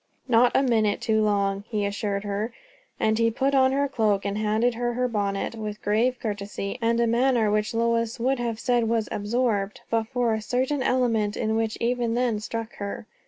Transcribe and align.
"Not 0.27 0.55
a 0.55 0.63
minute 0.63 0.99
too 0.99 1.21
long," 1.21 1.63
he 1.69 1.85
assured 1.85 2.23
her; 2.23 2.51
and 2.99 3.19
he 3.19 3.29
put 3.29 3.53
on 3.53 3.71
her 3.71 3.87
cloak 3.87 4.25
and 4.25 4.35
handed 4.35 4.73
her 4.73 4.93
her 4.93 5.07
bonnet 5.07 5.53
with 5.53 5.79
grave 5.83 6.17
courtesy, 6.19 6.79
and 6.81 6.99
a 6.99 7.05
manner 7.05 7.51
which 7.51 7.75
Lois 7.75 8.19
would 8.19 8.39
have 8.39 8.59
said 8.59 8.89
was 8.89 9.07
absorbed, 9.11 9.81
but 9.91 10.05
for 10.07 10.33
a 10.33 10.41
certain 10.41 10.81
element 10.81 11.37
in 11.37 11.51
it 11.51 11.53
which 11.53 11.77
even 11.79 12.15
then 12.15 12.39
struck 12.39 12.77
her. 12.77 13.05